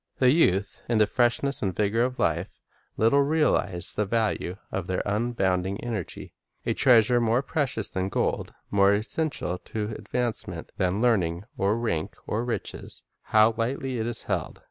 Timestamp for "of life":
2.03-2.59